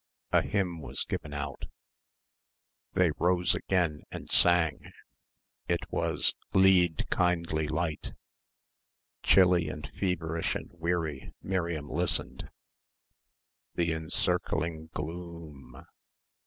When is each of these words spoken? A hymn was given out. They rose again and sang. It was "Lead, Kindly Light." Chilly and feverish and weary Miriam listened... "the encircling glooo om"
A 0.31 0.41
hymn 0.41 0.79
was 0.81 1.03
given 1.03 1.31
out. 1.31 1.65
They 2.93 3.11
rose 3.19 3.53
again 3.53 4.01
and 4.09 4.31
sang. 4.31 4.91
It 5.67 5.81
was 5.91 6.33
"Lead, 6.55 7.07
Kindly 7.11 7.67
Light." 7.67 8.13
Chilly 9.21 9.69
and 9.69 9.87
feverish 9.89 10.55
and 10.55 10.71
weary 10.73 11.31
Miriam 11.43 11.87
listened... 11.87 12.49
"the 13.75 13.93
encircling 13.93 14.87
glooo 14.87 15.51
om" 15.51 15.85